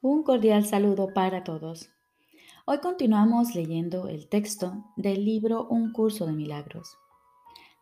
Un 0.00 0.22
cordial 0.22 0.64
saludo 0.64 1.12
para 1.12 1.42
todos. 1.42 1.90
Hoy 2.66 2.78
continuamos 2.78 3.56
leyendo 3.56 4.06
el 4.06 4.28
texto 4.28 4.84
del 4.94 5.24
libro 5.24 5.66
Un 5.66 5.92
curso 5.92 6.24
de 6.24 6.32
milagros. 6.32 6.96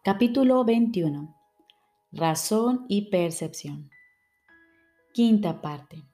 Capítulo 0.02 0.64
21. 0.64 1.37
Razón 2.12 2.87
y 2.88 3.10
percepción. 3.10 3.91
Quinta 5.12 5.60
parte. 5.60 6.05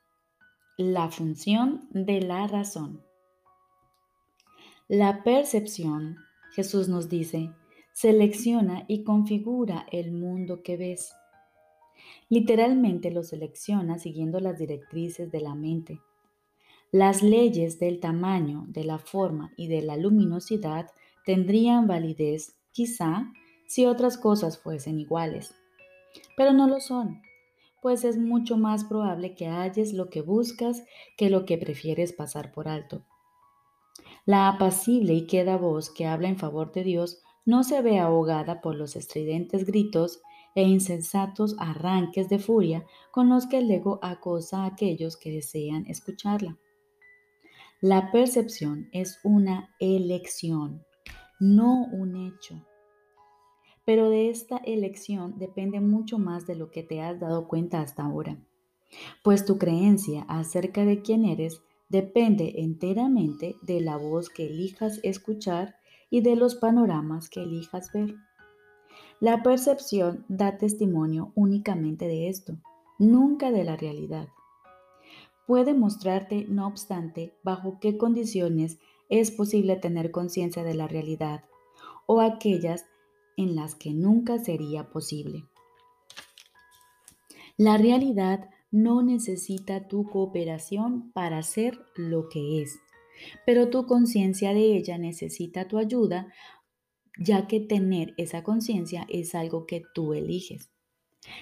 La 0.76 1.08
función 1.08 1.86
de 1.92 2.20
la 2.20 2.48
razón. 2.48 3.04
La 4.88 5.22
percepción, 5.22 6.16
Jesús 6.50 6.88
nos 6.88 7.08
dice, 7.08 7.52
selecciona 7.92 8.86
y 8.88 9.04
configura 9.04 9.86
el 9.92 10.10
mundo 10.10 10.64
que 10.64 10.76
ves. 10.76 11.14
Literalmente 12.32 13.10
lo 13.10 13.24
selecciona 13.24 13.98
siguiendo 13.98 14.40
las 14.40 14.56
directrices 14.56 15.30
de 15.30 15.42
la 15.42 15.54
mente. 15.54 16.00
Las 16.90 17.22
leyes 17.22 17.78
del 17.78 18.00
tamaño, 18.00 18.64
de 18.68 18.84
la 18.84 18.96
forma 18.96 19.52
y 19.54 19.68
de 19.68 19.82
la 19.82 19.98
luminosidad 19.98 20.86
tendrían 21.26 21.86
validez, 21.86 22.56
quizá, 22.70 23.30
si 23.66 23.84
otras 23.84 24.16
cosas 24.16 24.56
fuesen 24.56 24.98
iguales. 24.98 25.54
Pero 26.34 26.54
no 26.54 26.66
lo 26.68 26.80
son, 26.80 27.20
pues 27.82 28.02
es 28.02 28.16
mucho 28.16 28.56
más 28.56 28.84
probable 28.84 29.34
que 29.34 29.48
halles 29.48 29.92
lo 29.92 30.08
que 30.08 30.22
buscas 30.22 30.84
que 31.18 31.28
lo 31.28 31.44
que 31.44 31.58
prefieres 31.58 32.14
pasar 32.14 32.50
por 32.50 32.66
alto. 32.66 33.04
La 34.24 34.48
apacible 34.48 35.12
y 35.12 35.26
queda 35.26 35.58
voz 35.58 35.90
que 35.90 36.06
habla 36.06 36.28
en 36.28 36.38
favor 36.38 36.72
de 36.72 36.82
Dios 36.82 37.20
no 37.44 37.62
se 37.62 37.82
ve 37.82 37.98
ahogada 37.98 38.62
por 38.62 38.74
los 38.74 38.96
estridentes 38.96 39.66
gritos 39.66 40.22
e 40.54 40.62
insensatos 40.62 41.56
arranques 41.58 42.28
de 42.28 42.38
furia 42.38 42.84
con 43.10 43.28
los 43.28 43.46
que 43.46 43.58
el 43.58 43.70
ego 43.70 43.98
acosa 44.02 44.64
a 44.64 44.66
aquellos 44.66 45.16
que 45.16 45.30
desean 45.30 45.86
escucharla. 45.86 46.58
La 47.80 48.12
percepción 48.12 48.88
es 48.92 49.18
una 49.24 49.74
elección, 49.80 50.84
no 51.40 51.86
un 51.92 52.16
hecho. 52.16 52.64
Pero 53.84 54.08
de 54.08 54.30
esta 54.30 54.58
elección 54.58 55.38
depende 55.38 55.80
mucho 55.80 56.18
más 56.18 56.46
de 56.46 56.54
lo 56.54 56.70
que 56.70 56.84
te 56.84 57.00
has 57.00 57.18
dado 57.18 57.48
cuenta 57.48 57.80
hasta 57.80 58.04
ahora, 58.04 58.38
pues 59.24 59.44
tu 59.44 59.58
creencia 59.58 60.24
acerca 60.28 60.84
de 60.84 61.02
quién 61.02 61.24
eres 61.24 61.62
depende 61.88 62.54
enteramente 62.58 63.56
de 63.62 63.80
la 63.80 63.96
voz 63.96 64.30
que 64.30 64.46
elijas 64.46 65.00
escuchar 65.02 65.76
y 66.08 66.20
de 66.20 66.36
los 66.36 66.54
panoramas 66.54 67.28
que 67.28 67.42
elijas 67.42 67.92
ver. 67.92 68.14
La 69.22 69.44
percepción 69.44 70.24
da 70.26 70.58
testimonio 70.58 71.30
únicamente 71.36 72.08
de 72.08 72.28
esto, 72.28 72.56
nunca 72.98 73.52
de 73.52 73.62
la 73.62 73.76
realidad. 73.76 74.26
Puede 75.46 75.74
mostrarte, 75.74 76.44
no 76.48 76.66
obstante, 76.66 77.32
bajo 77.44 77.78
qué 77.80 77.96
condiciones 77.96 78.80
es 79.08 79.30
posible 79.30 79.76
tener 79.76 80.10
conciencia 80.10 80.64
de 80.64 80.74
la 80.74 80.88
realidad 80.88 81.44
o 82.06 82.20
aquellas 82.20 82.86
en 83.36 83.54
las 83.54 83.76
que 83.76 83.94
nunca 83.94 84.40
sería 84.40 84.90
posible. 84.90 85.44
La 87.56 87.78
realidad 87.78 88.50
no 88.72 89.04
necesita 89.04 89.86
tu 89.86 90.02
cooperación 90.10 91.12
para 91.12 91.44
ser 91.44 91.78
lo 91.94 92.28
que 92.28 92.60
es 92.60 92.80
pero 93.44 93.68
tu 93.68 93.86
conciencia 93.86 94.52
de 94.52 94.76
ella 94.76 94.98
necesita 94.98 95.68
tu 95.68 95.78
ayuda, 95.78 96.32
ya 97.18 97.46
que 97.46 97.60
tener 97.60 98.14
esa 98.16 98.42
conciencia 98.42 99.06
es 99.08 99.34
algo 99.34 99.66
que 99.66 99.82
tú 99.94 100.14
eliges. 100.14 100.70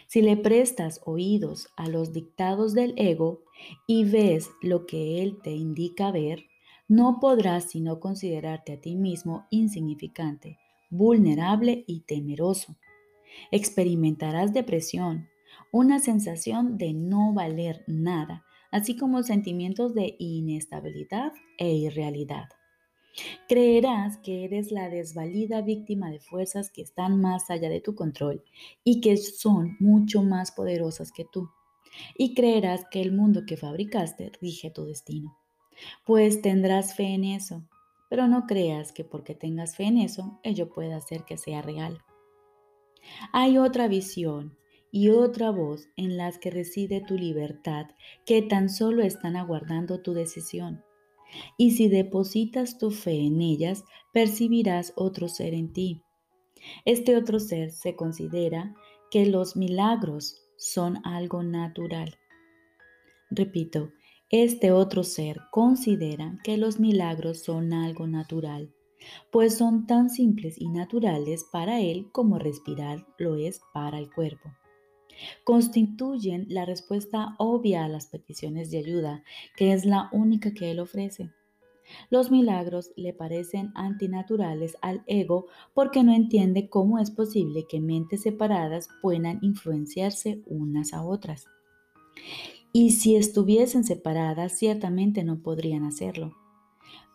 Si 0.07 0.21
le 0.23 0.37
prestas 0.37 1.01
oídos 1.05 1.69
a 1.77 1.89
los 1.89 2.13
dictados 2.13 2.75
del 2.75 2.95
ego 2.97 3.43
y 3.87 4.05
ves 4.05 4.51
lo 4.61 4.87
que 4.87 5.23
él 5.23 5.39
te 5.43 5.53
indica 5.53 6.11
ver, 6.11 6.45
no 6.89 7.19
podrás 7.21 7.71
sino 7.71 8.01
considerarte 8.01 8.73
a 8.73 8.81
ti 8.81 8.97
mismo 8.97 9.47
insignificante, 9.51 10.59
vulnerable 10.91 11.85
y 11.87 12.01
temeroso. 12.01 12.77
Experimentarás 13.53 14.53
depresión, 14.53 15.29
una 15.73 16.01
sensación 16.01 16.79
de 16.79 16.93
no 16.93 17.33
valer 17.33 17.85
nada, 17.87 18.45
así 18.71 18.97
como 18.97 19.23
sentimientos 19.23 19.95
de 19.95 20.17
inestabilidad 20.19 21.33
e 21.59 21.73
irrealidad. 21.73 22.49
Creerás 23.49 24.19
que 24.19 24.45
eres 24.45 24.71
la 24.71 24.89
desvalida 24.89 25.63
víctima 25.63 26.11
de 26.11 26.21
fuerzas 26.21 26.71
que 26.71 26.83
están 26.83 27.21
más 27.21 27.51
allá 27.51 27.69
de 27.69 27.81
tu 27.81 27.95
control 27.95 28.45
y 28.85 29.01
que 29.01 29.17
son 29.17 29.77
mucho 29.81 30.23
más 30.23 30.53
poderosas 30.53 31.13
que 31.13 31.25
tú. 31.25 31.51
Y 32.17 32.35
creerás 32.35 32.85
que 32.91 33.01
el 33.01 33.13
mundo 33.13 33.43
que 33.47 33.57
fabricaste 33.57 34.33
rige 34.41 34.71
tu 34.71 34.85
destino. 34.85 35.37
Pues 36.05 36.43
tendrás 36.43 36.95
fe 36.95 37.15
en 37.15 37.25
eso, 37.25 37.65
pero 38.09 38.29
no 38.29 38.47
creas 38.47 38.93
que 38.93 39.05
porque 39.05 39.35
tengas 39.35 39.77
fe 39.77 39.85
en 39.85 39.99
eso, 39.99 40.39
ello 40.43 40.69
pueda 40.69 40.97
hacer 40.97 41.25
que 41.25 41.37
sea 41.37 41.63
real. 41.63 41.99
Hay 43.33 43.59
otra 43.59 43.89
visión 43.89 44.57
y 44.93 45.11
otra 45.11 45.51
voz 45.51 45.89
en 45.97 46.17
las 46.17 46.39
que 46.39 46.51
reside 46.51 47.01
tu 47.01 47.17
libertad, 47.17 47.87
que 48.27 48.43
tan 48.43 48.69
solo 48.69 49.03
están 49.03 49.37
aguardando 49.37 50.01
tu 50.01 50.13
decisión. 50.13 50.85
Y 51.57 51.73
si 51.73 51.89
depositas 51.89 52.79
tu 52.79 52.91
fe 52.91 53.27
en 53.27 53.41
ellas, 53.41 53.85
percibirás 54.13 54.93
otro 54.97 55.29
ser 55.29 55.55
en 55.55 55.73
ti. 55.73 56.03
Este 56.85 57.17
otro 57.17 57.41
ser 57.41 57.71
se 57.71 57.97
considera 57.97 58.75
que 59.11 59.27
los 59.27 59.57
milagros 59.57 60.37
son 60.57 60.99
algo 61.07 61.43
natural. 61.43 62.19
Repito, 63.31 63.91
este 64.29 64.73
otro 64.73 65.03
ser 65.03 65.41
considera 65.51 66.39
que 66.45 66.57
los 66.57 66.79
milagros 66.79 67.43
son 67.43 67.73
algo 67.73 68.07
natural, 68.07 68.73
pues 69.33 69.57
son 69.57 69.87
tan 69.87 70.11
simples 70.11 70.57
y 70.61 70.69
naturales 70.69 71.47
para 71.51 71.81
él 71.81 72.11
como 72.13 72.39
respirar 72.39 73.07
lo 73.19 73.37
es 73.37 73.61
para 73.73 73.99
el 73.99 74.13
cuerpo 74.13 74.51
constituyen 75.45 76.47
la 76.49 76.65
respuesta 76.65 77.35
obvia 77.39 77.85
a 77.85 77.89
las 77.89 78.07
peticiones 78.07 78.71
de 78.71 78.79
ayuda, 78.79 79.25
que 79.57 79.73
es 79.73 79.85
la 79.85 80.09
única 80.13 80.53
que 80.53 80.71
él 80.71 80.81
ofrece. 80.81 81.31
Los 82.09 82.31
milagros 82.31 82.93
le 82.97 83.13
parecen 83.13 83.73
antinaturales 83.75 84.77
al 84.81 85.03
ego 85.07 85.47
porque 85.75 86.05
no 86.05 86.13
entiende 86.13 86.69
cómo 86.69 86.99
es 86.99 87.11
posible 87.11 87.67
que 87.69 87.81
mentes 87.81 88.23
separadas 88.23 88.89
puedan 89.03 89.39
influenciarse 89.43 90.43
unas 90.47 90.93
a 90.93 91.03
otras. 91.03 91.47
Y 92.73 92.93
si 92.93 93.17
estuviesen 93.17 93.83
separadas, 93.83 94.57
ciertamente 94.57 95.25
no 95.25 95.43
podrían 95.43 95.85
hacerlo. 95.85 96.37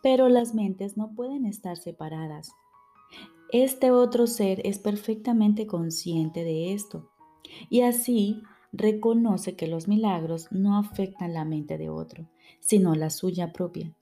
Pero 0.02 0.28
las 0.28 0.54
mentes 0.54 0.98
no 0.98 1.14
pueden 1.14 1.46
estar 1.46 1.78
separadas. 1.78 2.52
Este 3.52 3.90
otro 3.90 4.26
ser 4.26 4.60
es 4.66 4.78
perfectamente 4.78 5.66
consciente 5.66 6.44
de 6.44 6.74
esto 6.74 7.10
y 7.68 7.82
así 7.82 8.42
reconoce 8.72 9.56
que 9.56 9.66
los 9.66 9.88
milagros 9.88 10.48
no 10.50 10.78
afectan 10.78 11.34
la 11.34 11.44
mente 11.44 11.78
de 11.78 11.88
otro, 11.88 12.28
sino 12.60 12.94
la 12.94 13.10
suya 13.10 13.52
propia. 13.52 13.94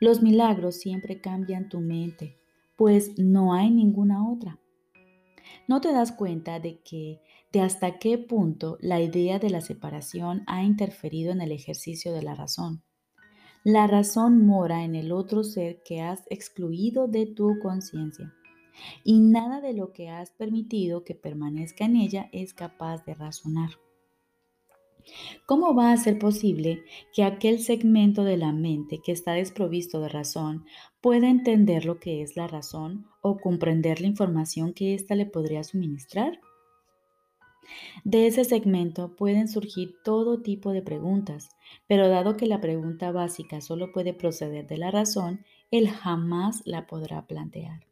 Los 0.00 0.22
milagros 0.22 0.76
siempre 0.76 1.20
cambian 1.20 1.68
tu 1.68 1.80
mente, 1.80 2.38
pues 2.76 3.18
no 3.18 3.54
hay 3.54 3.70
ninguna 3.70 4.28
otra. 4.30 4.58
No 5.68 5.80
te 5.80 5.92
das 5.92 6.12
cuenta 6.12 6.58
de 6.58 6.80
que 6.80 7.20
de 7.52 7.60
hasta 7.60 7.98
qué 7.98 8.18
punto 8.18 8.78
la 8.80 9.00
idea 9.00 9.38
de 9.38 9.50
la 9.50 9.60
separación 9.60 10.42
ha 10.46 10.64
interferido 10.64 11.32
en 11.32 11.40
el 11.40 11.52
ejercicio 11.52 12.12
de 12.12 12.22
la 12.22 12.34
razón. 12.34 12.82
La 13.62 13.86
razón 13.86 14.44
mora 14.44 14.84
en 14.84 14.94
el 14.94 15.12
otro 15.12 15.44
ser 15.44 15.82
que 15.84 16.02
has 16.02 16.24
excluido 16.28 17.06
de 17.08 17.26
tu 17.26 17.58
conciencia 17.62 18.34
y 19.04 19.20
nada 19.20 19.60
de 19.60 19.72
lo 19.72 19.92
que 19.92 20.08
has 20.08 20.30
permitido 20.30 21.04
que 21.04 21.14
permanezca 21.14 21.84
en 21.84 21.96
ella 21.96 22.28
es 22.32 22.54
capaz 22.54 23.04
de 23.04 23.14
razonar. 23.14 23.70
¿Cómo 25.46 25.74
va 25.74 25.92
a 25.92 25.96
ser 25.96 26.18
posible 26.18 26.82
que 27.12 27.24
aquel 27.24 27.60
segmento 27.60 28.24
de 28.24 28.38
la 28.38 28.52
mente 28.52 29.00
que 29.04 29.12
está 29.12 29.32
desprovisto 29.32 30.00
de 30.00 30.08
razón 30.08 30.64
pueda 31.00 31.28
entender 31.28 31.84
lo 31.84 32.00
que 32.00 32.22
es 32.22 32.36
la 32.36 32.46
razón 32.46 33.06
o 33.20 33.36
comprender 33.36 34.00
la 34.00 34.06
información 34.06 34.72
que 34.72 34.94
ésta 34.94 35.14
le 35.14 35.26
podría 35.26 35.62
suministrar? 35.62 36.40
De 38.04 38.26
ese 38.26 38.44
segmento 38.44 39.16
pueden 39.16 39.48
surgir 39.48 39.94
todo 40.04 40.42
tipo 40.42 40.72
de 40.72 40.82
preguntas, 40.82 41.48
pero 41.86 42.08
dado 42.08 42.36
que 42.36 42.46
la 42.46 42.60
pregunta 42.60 43.10
básica 43.10 43.60
solo 43.60 43.92
puede 43.92 44.12
proceder 44.14 44.66
de 44.66 44.78
la 44.78 44.90
razón, 44.90 45.44
él 45.70 45.88
jamás 45.88 46.62
la 46.66 46.86
podrá 46.86 47.26
plantear. 47.26 47.86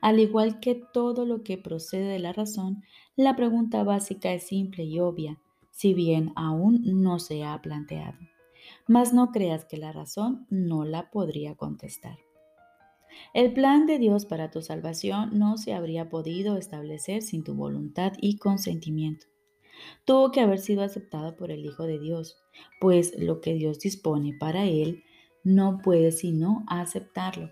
Al 0.00 0.20
igual 0.20 0.60
que 0.60 0.74
todo 0.74 1.24
lo 1.24 1.42
que 1.42 1.58
procede 1.58 2.04
de 2.04 2.18
la 2.18 2.32
razón, 2.32 2.82
la 3.16 3.36
pregunta 3.36 3.82
básica 3.84 4.32
es 4.32 4.46
simple 4.46 4.84
y 4.84 5.00
obvia, 5.00 5.38
si 5.70 5.94
bien 5.94 6.32
aún 6.36 6.82
no 7.02 7.18
se 7.18 7.44
ha 7.44 7.60
planteado. 7.62 8.18
Mas 8.86 9.12
no 9.12 9.32
creas 9.32 9.64
que 9.64 9.76
la 9.76 9.92
razón 9.92 10.46
no 10.50 10.84
la 10.84 11.10
podría 11.10 11.56
contestar. 11.56 12.18
El 13.34 13.52
plan 13.52 13.86
de 13.86 13.98
Dios 13.98 14.24
para 14.24 14.50
tu 14.50 14.62
salvación 14.62 15.38
no 15.38 15.58
se 15.58 15.74
habría 15.74 16.08
podido 16.08 16.56
establecer 16.56 17.22
sin 17.22 17.44
tu 17.44 17.54
voluntad 17.54 18.12
y 18.20 18.38
consentimiento. 18.38 19.26
tuvo 20.04 20.30
que 20.30 20.40
haber 20.40 20.58
sido 20.58 20.82
aceptado 20.82 21.36
por 21.36 21.50
el 21.50 21.64
Hijo 21.64 21.84
de 21.84 21.98
Dios, 21.98 22.36
pues 22.80 23.14
lo 23.18 23.40
que 23.40 23.54
Dios 23.54 23.80
dispone 23.80 24.34
para 24.38 24.66
él 24.66 25.02
no 25.44 25.78
puede 25.82 26.12
sino 26.12 26.64
aceptarlo. 26.68 27.50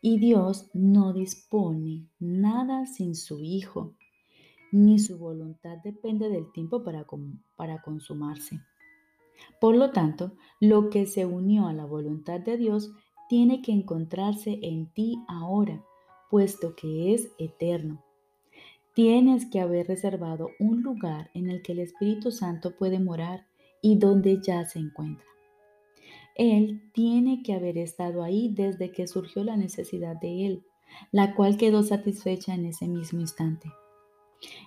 Y 0.00 0.18
Dios 0.18 0.70
no 0.74 1.12
dispone 1.12 2.06
nada 2.18 2.86
sin 2.86 3.14
su 3.14 3.40
Hijo, 3.40 3.94
ni 4.70 4.98
su 4.98 5.18
voluntad 5.18 5.78
depende 5.82 6.28
del 6.28 6.52
tiempo 6.52 6.84
para, 6.84 7.06
para 7.56 7.82
consumarse. 7.82 8.60
Por 9.60 9.76
lo 9.76 9.90
tanto, 9.90 10.32
lo 10.60 10.90
que 10.90 11.06
se 11.06 11.26
unió 11.26 11.66
a 11.66 11.72
la 11.72 11.84
voluntad 11.84 12.40
de 12.40 12.56
Dios 12.56 12.92
tiene 13.28 13.60
que 13.60 13.72
encontrarse 13.72 14.58
en 14.62 14.92
ti 14.92 15.22
ahora, 15.28 15.84
puesto 16.30 16.74
que 16.74 17.14
es 17.14 17.30
eterno. 17.38 18.02
Tienes 18.94 19.46
que 19.46 19.60
haber 19.60 19.86
reservado 19.86 20.50
un 20.58 20.82
lugar 20.82 21.30
en 21.34 21.50
el 21.50 21.62
que 21.62 21.72
el 21.72 21.80
Espíritu 21.80 22.30
Santo 22.30 22.76
puede 22.76 22.98
morar 22.98 23.46
y 23.80 23.98
donde 23.98 24.40
ya 24.42 24.64
se 24.64 24.78
encuentra. 24.78 25.24
Él 26.38 26.90
tiene 26.94 27.42
que 27.42 27.52
haber 27.52 27.76
estado 27.76 28.22
ahí 28.22 28.48
desde 28.48 28.92
que 28.92 29.08
surgió 29.08 29.42
la 29.42 29.56
necesidad 29.56 30.16
de 30.16 30.46
Él, 30.46 30.64
la 31.10 31.34
cual 31.34 31.56
quedó 31.56 31.82
satisfecha 31.82 32.54
en 32.54 32.64
ese 32.64 32.86
mismo 32.86 33.20
instante. 33.20 33.70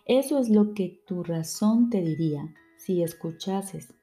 Eso 0.06 0.38
es 0.38 0.50
lo 0.50 0.74
que 0.74 1.02
tu 1.08 1.24
razón 1.24 1.90
te 1.90 2.02
diría 2.02 2.54
si 2.78 3.02
escuchases. 3.02 3.94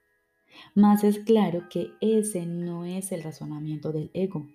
Mas 0.75 1.05
es 1.05 1.19
claro 1.19 1.69
que 1.69 1.91
ese 2.01 2.47
no 2.47 2.87
es 2.87 3.13
el 3.13 3.23
razonamiento 3.23 3.93
del 3.93 4.11
ego. 4.15 4.49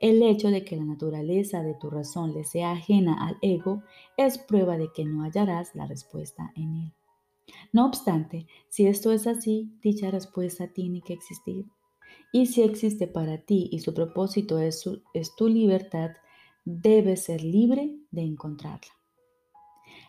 El 0.00 0.22
hecho 0.22 0.48
de 0.48 0.64
que 0.64 0.76
la 0.76 0.84
naturaleza 0.84 1.62
de 1.62 1.74
tu 1.74 1.90
razón 1.90 2.32
le 2.32 2.44
sea 2.44 2.72
ajena 2.72 3.26
al 3.26 3.36
ego 3.42 3.82
es 4.16 4.38
prueba 4.38 4.78
de 4.78 4.88
que 4.94 5.04
no 5.04 5.24
hallarás 5.24 5.74
la 5.74 5.86
respuesta 5.86 6.52
en 6.56 6.74
él. 6.74 6.92
No 7.72 7.86
obstante, 7.86 8.46
si 8.70 8.86
esto 8.86 9.12
es 9.12 9.26
así, 9.26 9.70
dicha 9.82 10.10
respuesta 10.10 10.68
tiene 10.72 11.02
que 11.02 11.12
existir. 11.12 11.66
Y 12.32 12.46
si 12.46 12.62
existe 12.62 13.06
para 13.06 13.38
ti 13.38 13.68
y 13.72 13.80
su 13.80 13.92
propósito 13.92 14.58
es, 14.58 14.88
es 15.14 15.34
tu 15.36 15.48
libertad, 15.48 16.10
debes 16.64 17.24
ser 17.24 17.42
libre 17.42 17.96
de 18.10 18.22
encontrarla. 18.22 18.92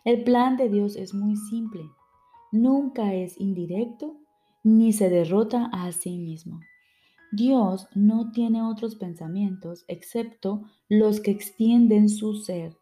El 0.03 0.23
plan 0.23 0.57
de 0.57 0.69
Dios 0.69 0.95
es 0.95 1.13
muy 1.13 1.35
simple. 1.35 1.81
Nunca 2.51 3.13
es 3.13 3.39
indirecto 3.39 4.17
ni 4.63 4.93
se 4.93 5.09
derrota 5.09 5.69
a 5.71 5.91
sí 5.91 6.17
mismo. 6.17 6.59
Dios 7.31 7.87
no 7.95 8.31
tiene 8.31 8.61
otros 8.61 8.95
pensamientos 8.95 9.85
excepto 9.87 10.63
los 10.89 11.21
que 11.21 11.31
extienden 11.31 12.09
su 12.09 12.35
ser, 12.35 12.77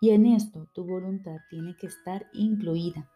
y 0.00 0.10
en 0.10 0.26
esto 0.26 0.68
tu 0.72 0.86
voluntad 0.86 1.38
tiene 1.50 1.76
que 1.76 1.88
estar 1.88 2.26
incluida. 2.32 3.10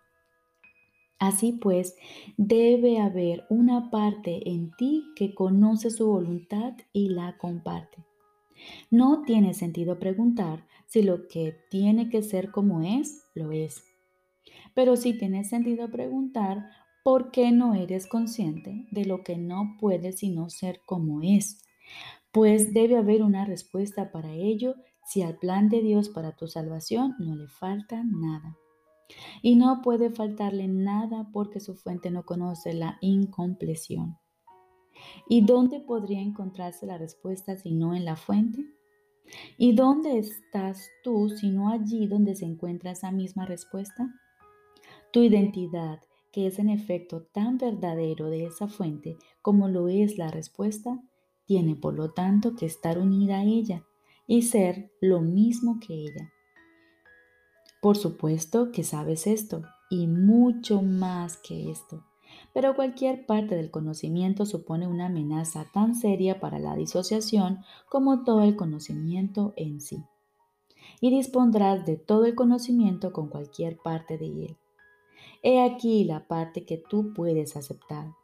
Así 1.19 1.53
pues, 1.53 1.97
debe 2.37 2.99
haber 2.99 3.45
una 3.49 3.91
parte 3.91 4.49
en 4.51 4.73
ti 4.77 5.05
que 5.17 5.35
conoce 5.35 5.91
su 5.91 6.07
voluntad 6.07 6.75
y 6.93 7.09
la 7.09 7.37
comparte. 7.39 8.05
No 8.91 9.23
tiene 9.23 9.55
sentido 9.55 9.99
preguntar 9.99 10.67
si 10.87 11.03
lo 11.03 11.29
que 11.29 11.57
tiene 11.71 12.09
que 12.09 12.23
ser 12.23 12.51
como 12.51 12.83
es, 12.83 13.25
lo 13.35 13.53
es. 13.53 13.85
Pero 14.75 14.97
sí 14.97 15.17
tiene 15.17 15.45
sentido 15.45 15.91
preguntar 15.91 16.69
¿Por 17.05 17.31
qué 17.33 17.53
no 17.53 17.75
eres 17.75 18.07
consciente 18.07 18.87
de 18.91 19.05
lo 19.05 19.25
que 19.25 19.37
no 19.37 19.77
puede 19.79 20.13
sino 20.13 20.49
ser 20.49 20.81
como 20.87 21.21
es? 21.21 21.63
Pues 22.33 22.73
debe 22.73 22.97
haber 22.97 23.23
una 23.23 23.45
respuesta 23.45 24.11
para 24.11 24.33
ello 24.33 24.75
si 25.05 25.21
al 25.21 25.37
plan 25.37 25.69
de 25.69 25.83
Dios 25.83 26.09
para 26.09 26.35
tu 26.35 26.49
salvación 26.49 27.15
no 27.19 27.37
le 27.37 27.47
falta 27.47 28.03
nada. 28.03 28.57
Y 29.43 29.57
no 29.57 29.83
puede 29.83 30.11
faltarle 30.11 30.69
nada 30.69 31.29
porque 31.33 31.61
su 31.61 31.75
fuente 31.75 32.11
no 32.11 32.25
conoce 32.25 32.73
la 32.73 32.99
incompleción. 33.01 34.19
¿Y 35.29 35.45
dónde 35.45 35.81
podría 35.81 36.21
encontrarse 36.21 36.87
la 36.87 36.99
respuesta 36.99 37.57
si 37.57 37.73
no 37.73 37.95
en 37.95 38.05
la 38.05 38.17
fuente? 38.17 38.65
¿Y 39.57 39.75
dónde 39.75 40.19
estás 40.19 40.89
tú 41.03 41.29
si 41.29 41.51
no 41.51 41.71
allí 41.71 42.07
donde 42.07 42.35
se 42.35 42.45
encuentra 42.45 42.93
esa 42.93 43.11
misma 43.11 43.47
respuesta? 43.47 44.13
Tu 45.13 45.23
identidad 45.23 46.01
que 46.35 46.49
es 46.49 46.59
en 46.59 46.69
efecto 46.69 47.23
tan 47.33 47.59
verdadero 47.59 48.29
de 48.29 48.47
esa 48.47 48.67
fuente 48.67 49.17
como 49.41 49.69
lo 49.69 49.87
es 49.87 50.19
la 50.19 50.33
respuesta, 50.33 51.01
tiene 51.47 51.77
por 51.77 51.95
lo 51.95 52.11
tanto 52.11 52.57
que 52.57 52.67
estar 52.67 52.99
unida 52.99 53.39
a 53.39 53.45
ella 53.45 53.85
y 54.27 54.43
ser 54.43 54.91
lo 55.01 55.21
mismo 55.21 55.79
que 55.79 55.95
ella. 55.95 56.34
Por 57.85 57.99
supuesto 57.99 58.73
que 58.73 58.83
sabes 58.83 59.27
esto 59.27 59.61
y 59.91 60.07
mucho 60.07 60.81
más 60.81 61.37
que 61.37 61.71
esto, 61.71 62.03
pero 62.55 62.75
cualquier 62.75 63.27
parte 63.27 63.57
del 63.57 63.71
conocimiento 63.71 64.47
supone 64.47 64.89
una 64.89 65.09
amenaza 65.09 65.67
tan 65.71 65.95
seria 65.95 66.41
para 66.41 66.59
la 66.59 66.77
disociación 66.77 67.59
como 67.91 68.25
todo 68.25 68.43
el 68.43 68.57
conocimiento 68.57 69.53
en 69.59 69.83
sí. 69.83 70.03
Y 71.03 71.11
dispondrás 71.11 71.85
de 71.85 71.99
todo 71.99 72.25
el 72.25 72.35
conocimiento 72.35 73.13
con 73.13 73.29
cualquier 73.29 73.77
parte 73.77 74.17
de 74.17 74.29
él. 74.47 74.57
He 75.43 75.61
aquí 75.63 76.05
la 76.05 76.27
parte 76.27 76.65
que 76.65 76.79
tú 76.79 77.13
puedes 77.13 77.55
aceptar. 77.55 78.15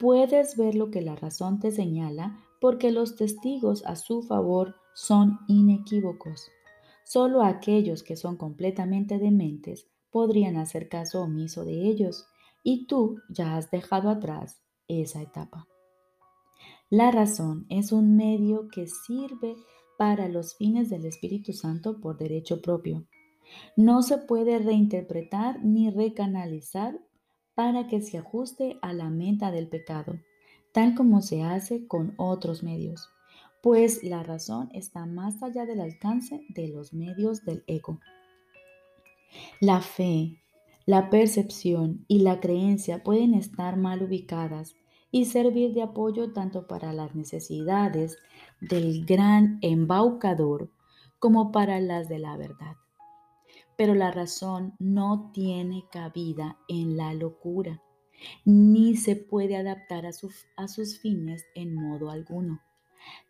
Puedes 0.00 0.56
ver 0.56 0.74
lo 0.74 0.90
que 0.90 1.00
la 1.00 1.14
razón 1.14 1.60
te 1.60 1.70
señala 1.70 2.40
porque 2.60 2.90
los 2.90 3.14
testigos 3.14 3.84
a 3.86 3.94
su 3.94 4.24
favor 4.24 4.74
son 4.94 5.38
inequívocos. 5.46 6.50
Solo 7.12 7.42
aquellos 7.42 8.04
que 8.04 8.14
son 8.14 8.36
completamente 8.36 9.18
dementes 9.18 9.88
podrían 10.12 10.56
hacer 10.56 10.88
caso 10.88 11.22
omiso 11.22 11.64
de 11.64 11.88
ellos, 11.88 12.28
y 12.62 12.86
tú 12.86 13.16
ya 13.28 13.56
has 13.56 13.68
dejado 13.72 14.10
atrás 14.10 14.62
esa 14.86 15.20
etapa. 15.20 15.66
La 16.88 17.10
razón 17.10 17.66
es 17.68 17.90
un 17.90 18.14
medio 18.14 18.68
que 18.68 18.86
sirve 18.86 19.56
para 19.98 20.28
los 20.28 20.54
fines 20.54 20.88
del 20.88 21.04
Espíritu 21.04 21.52
Santo 21.52 22.00
por 22.00 22.16
derecho 22.16 22.62
propio. 22.62 23.08
No 23.76 24.04
se 24.04 24.18
puede 24.18 24.60
reinterpretar 24.60 25.64
ni 25.64 25.90
recanalizar 25.90 26.96
para 27.56 27.88
que 27.88 28.02
se 28.02 28.18
ajuste 28.18 28.78
a 28.82 28.92
la 28.92 29.10
meta 29.10 29.50
del 29.50 29.68
pecado, 29.68 30.20
tal 30.72 30.94
como 30.94 31.22
se 31.22 31.42
hace 31.42 31.88
con 31.88 32.14
otros 32.18 32.62
medios, 32.62 33.08
pues 33.62 34.02
la 34.02 34.22
razón 34.22 34.70
está 34.72 35.06
más 35.06 35.42
allá 35.42 35.66
del 35.66 35.80
alcance 35.80 36.40
de 36.48 36.68
los 36.68 36.92
medios 36.92 37.44
del 37.44 37.64
ego. 37.66 38.00
La 39.60 39.80
fe, 39.80 40.42
la 40.86 41.10
percepción 41.10 42.04
y 42.08 42.20
la 42.20 42.40
creencia 42.40 43.02
pueden 43.02 43.34
estar 43.34 43.76
mal 43.76 44.02
ubicadas 44.02 44.74
y 45.10 45.24
servir 45.24 45.74
de 45.74 45.82
apoyo 45.82 46.32
tanto 46.32 46.66
para 46.66 46.92
las 46.92 47.14
necesidades 47.14 48.18
del 48.60 49.04
gran 49.04 49.58
embaucador 49.62 50.70
como 51.18 51.52
para 51.52 51.80
las 51.80 52.08
de 52.08 52.18
la 52.18 52.36
verdad 52.36 52.76
pero 53.80 53.94
la 53.94 54.10
razón 54.10 54.74
no 54.78 55.30
tiene 55.32 55.86
cabida 55.90 56.58
en 56.68 56.98
la 56.98 57.14
locura, 57.14 57.82
ni 58.44 58.94
se 58.94 59.16
puede 59.16 59.56
adaptar 59.56 60.04
a, 60.04 60.12
sus 60.12 60.98
fines 61.00 61.46
en 61.54 61.74
modo 61.74 62.10
alguno. 62.10 62.60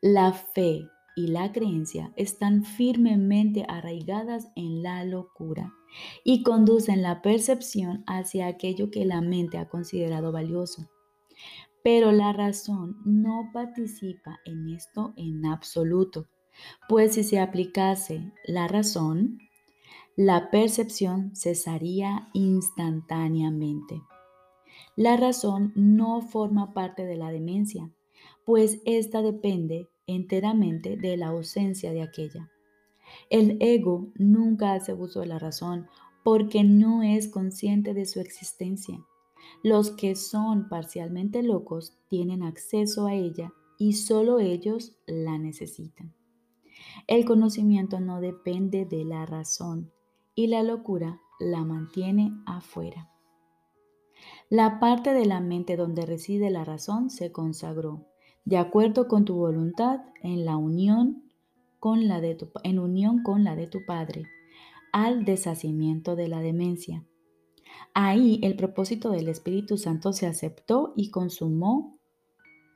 La 0.00 0.32
fe 0.32 0.88
y 1.16 1.28
la 1.28 1.52
creencia 1.52 2.12
están 2.16 2.64
firmemente 2.64 3.64
arraigadas 3.68 4.48
en 4.56 4.82
la 4.82 5.04
locura 5.04 5.72
y 6.24 6.42
conducen 6.42 7.02
la 7.02 7.20
percepción 7.22 8.04
hacia 8.06 8.46
aquello 8.46 8.90
que 8.90 9.04
la 9.04 9.20
mente 9.20 9.58
ha 9.58 9.68
considerado 9.68 10.32
valioso. 10.32 10.88
Pero 11.82 12.12
la 12.12 12.32
razón 12.32 12.96
no 13.04 13.50
participa 13.52 14.38
en 14.44 14.68
esto 14.68 15.12
en 15.16 15.46
absoluto, 15.46 16.28
pues 16.88 17.14
si 17.14 17.24
se 17.24 17.40
aplicase 17.40 18.32
la 18.44 18.68
razón, 18.68 19.38
la 20.16 20.50
percepción 20.50 21.34
cesaría 21.34 22.28
instantáneamente. 22.34 24.02
La 24.96 25.16
razón 25.16 25.72
no 25.74 26.20
forma 26.20 26.74
parte 26.74 27.06
de 27.06 27.16
la 27.16 27.30
demencia, 27.30 27.90
pues 28.44 28.80
ésta 28.84 29.22
depende 29.22 29.88
enteramente 30.06 30.96
de 30.96 31.16
la 31.16 31.28
ausencia 31.28 31.92
de 31.92 32.02
aquella. 32.02 32.50
El 33.28 33.56
ego 33.60 34.12
nunca 34.16 34.74
hace 34.74 34.94
uso 34.94 35.20
de 35.20 35.26
la 35.26 35.38
razón 35.38 35.88
porque 36.22 36.64
no 36.64 37.02
es 37.02 37.28
consciente 37.28 37.94
de 37.94 38.06
su 38.06 38.20
existencia. 38.20 39.04
Los 39.62 39.90
que 39.90 40.16
son 40.16 40.68
parcialmente 40.68 41.42
locos 41.42 41.98
tienen 42.08 42.42
acceso 42.42 43.06
a 43.06 43.14
ella 43.14 43.52
y 43.78 43.94
solo 43.94 44.38
ellos 44.38 44.96
la 45.06 45.38
necesitan. 45.38 46.14
El 47.06 47.24
conocimiento 47.24 48.00
no 48.00 48.20
depende 48.20 48.84
de 48.84 49.04
la 49.04 49.26
razón, 49.26 49.90
y 50.34 50.46
la 50.46 50.62
locura 50.62 51.20
la 51.38 51.64
mantiene 51.64 52.32
afuera. 52.46 53.10
La 54.48 54.80
parte 54.80 55.12
de 55.14 55.26
la 55.26 55.40
mente 55.40 55.76
donde 55.76 56.06
reside 56.06 56.50
la 56.50 56.64
razón 56.64 57.10
se 57.10 57.32
consagró, 57.32 58.06
de 58.44 58.56
acuerdo 58.56 59.08
con 59.08 59.24
tu 59.24 59.34
voluntad, 59.34 60.00
en 60.22 60.44
la 60.44 60.56
unión 60.56 61.30
con 61.78 62.08
la 62.08 62.20
de 62.20 62.34
tu, 62.34 62.50
unión 62.64 63.22
con 63.22 63.42
la 63.44 63.56
de 63.56 63.66
tu 63.66 63.84
Padre, 63.86 64.26
al 64.92 65.24
deshacimiento 65.24 66.14
de 66.14 66.28
la 66.28 66.40
demencia. 66.40 67.04
Ahí 67.94 68.38
el 68.42 68.56
propósito 68.56 69.10
del 69.10 69.28
Espíritu 69.28 69.78
Santo 69.78 70.12
se 70.12 70.26
aceptó 70.26 70.92
y 70.96 71.10
consumó 71.10 71.98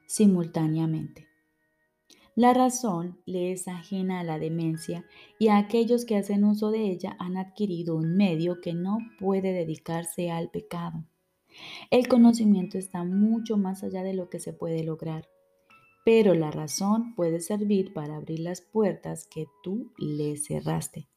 simultáneamente. 0.06 1.28
La 2.36 2.52
razón 2.52 3.20
le 3.26 3.52
es 3.52 3.68
ajena 3.68 4.20
a 4.20 4.24
la 4.24 4.40
demencia 4.40 5.04
y 5.38 5.48
aquellos 5.48 6.04
que 6.04 6.16
hacen 6.16 6.44
uso 6.44 6.72
de 6.72 6.90
ella 6.90 7.16
han 7.20 7.36
adquirido 7.36 7.94
un 7.94 8.16
medio 8.16 8.60
que 8.60 8.74
no 8.74 8.98
puede 9.20 9.52
dedicarse 9.52 10.32
al 10.32 10.50
pecado. 10.50 11.04
El 11.90 12.08
conocimiento 12.08 12.76
está 12.76 13.04
mucho 13.04 13.56
más 13.56 13.84
allá 13.84 14.02
de 14.02 14.14
lo 14.14 14.30
que 14.30 14.40
se 14.40 14.52
puede 14.52 14.82
lograr, 14.82 15.28
pero 16.04 16.34
la 16.34 16.50
razón 16.50 17.14
puede 17.14 17.40
servir 17.40 17.92
para 17.92 18.16
abrir 18.16 18.40
las 18.40 18.60
puertas 18.60 19.26
que 19.26 19.46
tú 19.62 19.92
le 19.98 20.36
cerraste. 20.36 21.08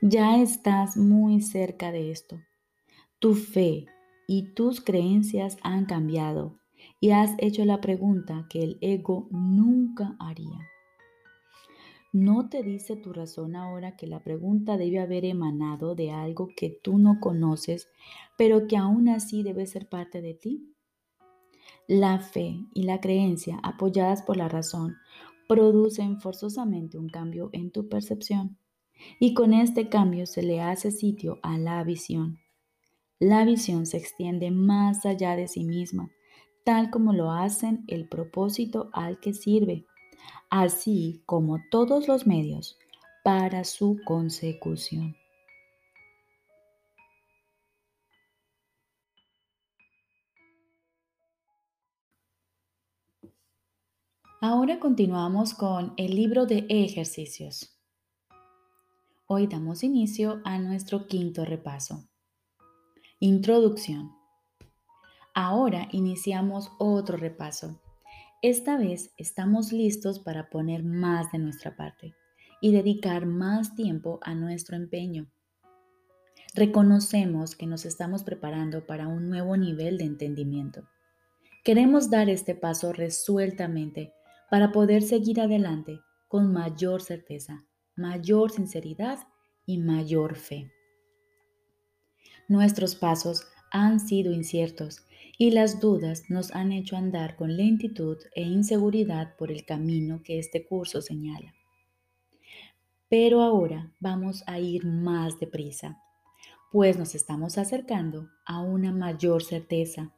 Ya 0.00 0.40
estás 0.40 0.96
muy 0.96 1.40
cerca 1.40 1.92
de 1.92 2.10
esto. 2.10 2.40
Tu 3.18 3.34
fe 3.34 3.86
y 4.26 4.54
tus 4.54 4.80
creencias 4.80 5.56
han 5.62 5.84
cambiado 5.84 6.58
y 7.00 7.10
has 7.10 7.34
hecho 7.38 7.64
la 7.64 7.80
pregunta 7.80 8.46
que 8.48 8.62
el 8.62 8.78
ego 8.80 9.28
nunca 9.30 10.16
haría. 10.18 10.58
¿No 12.12 12.48
te 12.50 12.62
dice 12.62 12.96
tu 12.96 13.12
razón 13.12 13.56
ahora 13.56 13.96
que 13.96 14.06
la 14.06 14.22
pregunta 14.22 14.76
debe 14.76 14.98
haber 14.98 15.24
emanado 15.24 15.94
de 15.94 16.10
algo 16.10 16.48
que 16.54 16.68
tú 16.68 16.98
no 16.98 17.20
conoces, 17.20 17.88
pero 18.36 18.66
que 18.66 18.76
aún 18.76 19.08
así 19.08 19.42
debe 19.42 19.66
ser 19.66 19.88
parte 19.88 20.20
de 20.20 20.34
ti? 20.34 20.71
La 21.86 22.18
fe 22.18 22.60
y 22.74 22.84
la 22.84 23.00
creencia 23.00 23.58
apoyadas 23.62 24.22
por 24.22 24.36
la 24.36 24.48
razón 24.48 24.96
producen 25.48 26.20
forzosamente 26.20 26.98
un 26.98 27.08
cambio 27.08 27.50
en 27.52 27.70
tu 27.70 27.88
percepción 27.88 28.56
y 29.18 29.34
con 29.34 29.52
este 29.52 29.88
cambio 29.88 30.26
se 30.26 30.42
le 30.42 30.60
hace 30.60 30.90
sitio 30.90 31.38
a 31.42 31.58
la 31.58 31.82
visión. 31.84 32.38
La 33.18 33.44
visión 33.44 33.86
se 33.86 33.98
extiende 33.98 34.50
más 34.50 35.06
allá 35.06 35.36
de 35.36 35.48
sí 35.48 35.64
misma, 35.64 36.10
tal 36.64 36.90
como 36.90 37.12
lo 37.12 37.30
hacen 37.30 37.84
el 37.86 38.08
propósito 38.08 38.90
al 38.92 39.20
que 39.20 39.34
sirve, 39.34 39.86
así 40.50 41.22
como 41.26 41.58
todos 41.70 42.08
los 42.08 42.26
medios 42.26 42.78
para 43.22 43.64
su 43.64 44.00
consecución. 44.04 45.16
Ahora 54.44 54.80
continuamos 54.80 55.54
con 55.54 55.94
el 55.96 56.16
libro 56.16 56.46
de 56.46 56.66
ejercicios. 56.68 57.80
Hoy 59.28 59.46
damos 59.46 59.84
inicio 59.84 60.40
a 60.44 60.58
nuestro 60.58 61.06
quinto 61.06 61.44
repaso. 61.44 62.08
Introducción. 63.20 64.10
Ahora 65.32 65.86
iniciamos 65.92 66.72
otro 66.80 67.16
repaso. 67.16 67.80
Esta 68.42 68.76
vez 68.76 69.14
estamos 69.16 69.70
listos 69.70 70.18
para 70.18 70.50
poner 70.50 70.82
más 70.82 71.30
de 71.30 71.38
nuestra 71.38 71.76
parte 71.76 72.16
y 72.60 72.72
dedicar 72.72 73.26
más 73.26 73.76
tiempo 73.76 74.18
a 74.22 74.34
nuestro 74.34 74.74
empeño. 74.74 75.30
Reconocemos 76.52 77.54
que 77.54 77.68
nos 77.68 77.84
estamos 77.84 78.24
preparando 78.24 78.86
para 78.86 79.06
un 79.06 79.30
nuevo 79.30 79.56
nivel 79.56 79.98
de 79.98 80.04
entendimiento. 80.06 80.88
Queremos 81.62 82.10
dar 82.10 82.28
este 82.28 82.56
paso 82.56 82.92
resueltamente 82.92 84.12
para 84.52 84.70
poder 84.70 85.00
seguir 85.00 85.40
adelante 85.40 86.02
con 86.28 86.52
mayor 86.52 87.00
certeza, 87.00 87.64
mayor 87.96 88.50
sinceridad 88.50 89.18
y 89.64 89.78
mayor 89.78 90.36
fe. 90.36 90.70
Nuestros 92.48 92.94
pasos 92.94 93.46
han 93.70 93.98
sido 93.98 94.30
inciertos 94.30 95.06
y 95.38 95.52
las 95.52 95.80
dudas 95.80 96.24
nos 96.28 96.54
han 96.54 96.70
hecho 96.70 96.98
andar 96.98 97.34
con 97.36 97.56
lentitud 97.56 98.18
e 98.34 98.42
inseguridad 98.42 99.36
por 99.38 99.50
el 99.50 99.64
camino 99.64 100.22
que 100.22 100.38
este 100.38 100.66
curso 100.66 101.00
señala. 101.00 101.54
Pero 103.08 103.40
ahora 103.40 103.90
vamos 104.00 104.44
a 104.46 104.58
ir 104.58 104.84
más 104.84 105.40
deprisa, 105.40 105.98
pues 106.70 106.98
nos 106.98 107.14
estamos 107.14 107.56
acercando 107.56 108.28
a 108.44 108.60
una 108.60 108.92
mayor 108.92 109.42
certeza, 109.42 110.14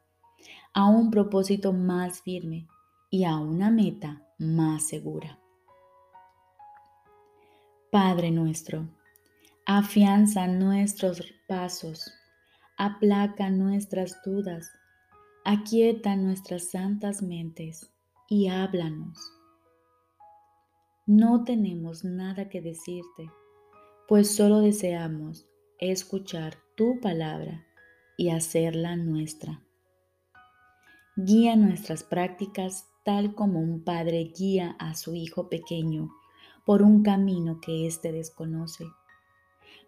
a 0.73 0.89
un 0.89 1.09
propósito 1.09 1.71
más 1.71 2.19
firme 2.19 2.67
y 3.09 3.23
a 3.23 3.37
una 3.37 3.71
meta 3.71 4.23
más 4.37 4.87
segura. 4.87 5.39
Padre 7.91 8.31
nuestro, 8.31 8.87
afianza 9.65 10.47
nuestros 10.47 11.23
pasos, 11.47 12.13
aplaca 12.77 13.49
nuestras 13.49 14.21
dudas, 14.23 14.69
Aquieta 15.47 16.15
nuestras 16.15 16.71
santas 16.71 17.21
mentes 17.21 17.93
y 18.27 18.47
háblanos. 18.47 19.31
No 21.05 21.43
tenemos 21.43 22.03
nada 22.03 22.49
que 22.49 22.61
decirte, 22.61 23.29
pues 24.07 24.35
solo 24.35 24.61
deseamos 24.61 25.47
escuchar 25.77 26.55
tu 26.75 26.99
palabra 26.99 27.63
y 28.17 28.31
hacerla 28.31 28.95
nuestra. 28.95 29.61
Guía 31.15 31.55
nuestras 31.55 32.01
prácticas 32.03 32.87
tal 33.05 33.35
como 33.35 33.61
un 33.61 33.83
padre 33.83 34.33
guía 34.37 34.75
a 34.79 34.95
su 34.95 35.15
hijo 35.15 35.47
pequeño 35.47 36.11
por 36.65 36.81
un 36.81 37.03
camino 37.03 37.61
que 37.61 37.85
éste 37.85 38.11
desconoce, 38.11 38.85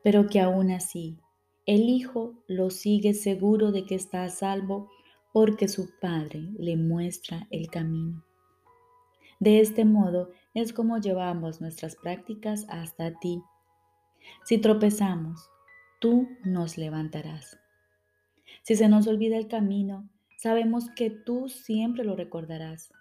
pero 0.03 0.27
que 0.27 0.39
aún 0.39 0.71
así 0.71 1.17
el 1.65 1.89
hijo 1.89 2.35
lo 2.47 2.69
sigue 2.69 3.13
seguro 3.13 3.73
de 3.73 3.85
que 3.85 3.95
está 3.95 4.23
a 4.23 4.29
salvo 4.29 4.89
porque 5.33 5.67
su 5.67 5.89
Padre 5.99 6.47
le 6.57 6.77
muestra 6.77 7.45
el 7.51 7.69
camino. 7.69 8.23
De 9.39 9.59
este 9.59 9.83
modo 9.83 10.31
es 10.53 10.71
como 10.71 10.97
llevamos 10.97 11.59
nuestras 11.59 11.95
prácticas 11.95 12.65
hasta 12.69 13.19
ti. 13.19 13.41
Si 14.45 14.59
tropezamos, 14.59 15.49
tú 15.99 16.29
nos 16.45 16.77
levantarás. 16.77 17.59
Si 18.63 18.75
se 18.75 18.87
nos 18.87 19.05
olvida 19.07 19.37
el 19.37 19.47
camino, 19.47 20.07
sabemos 20.37 20.89
que 20.91 21.09
tú 21.09 21.49
siempre 21.49 22.05
lo 22.05 22.15
recordarás. 22.15 22.93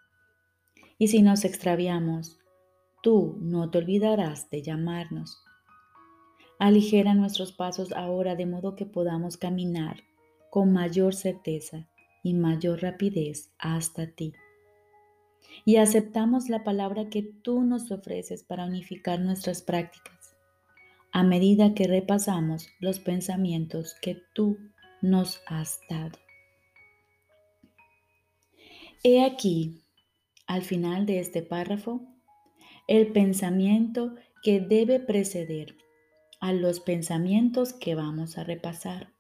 Y 0.99 1.09
si 1.09 1.23
nos 1.23 1.45
extraviamos, 1.45 2.39
tú 3.03 3.37
no 3.41 3.71
te 3.71 3.79
olvidarás 3.79 4.49
de 4.51 4.63
llamarnos. 4.63 5.43
Aligera 6.59 7.15
nuestros 7.15 7.53
pasos 7.53 7.93
ahora 7.93 8.35
de 8.35 8.47
modo 8.47 8.77
que 8.77 8.87
podamos 8.87 9.37
caminar 9.37 10.03
con 10.51 10.73
mayor 10.73 11.15
certeza 11.15 11.87
y 12.23 12.33
mayor 12.33 12.81
rapidez 12.81 13.53
hasta 13.59 14.07
ti. 14.07 14.33
Y 15.65 15.77
aceptamos 15.77 16.49
la 16.49 16.65
palabra 16.65 17.09
que 17.11 17.23
tú 17.23 17.63
nos 17.63 17.91
ofreces 17.91 18.43
para 18.43 18.65
unificar 18.65 19.21
nuestras 19.21 19.63
prácticas, 19.63 20.35
a 21.13 21.23
medida 21.23 21.75
que 21.75 21.87
repasamos 21.87 22.71
los 22.81 23.01
pensamientos 23.01 23.95
que 24.01 24.23
tú 24.35 24.59
nos 25.03 25.43
has 25.47 25.79
dado. 25.89 26.19
He 29.05 29.25
aquí, 29.25 29.86
al 30.47 30.63
final 30.63 31.07
de 31.07 31.21
este 31.21 31.43
párrafo, 31.43 32.01
el 32.87 33.13
pensamiento 33.13 34.15
que 34.43 34.61
debe 34.61 35.01
preceder 35.01 35.77
a 36.41 36.53
los 36.53 36.81
pensamientos 36.81 37.73
que 37.73 37.95
vamos 37.95 38.39
a 38.39 38.45
repasar. 38.45 39.13